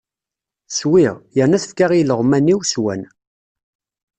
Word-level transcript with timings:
Swiɣ, 0.77 1.15
yerna 1.35 1.57
tefka 1.63 1.87
i 1.93 1.99
ileɣwman-iw, 2.01 2.59
swan. 2.71 3.01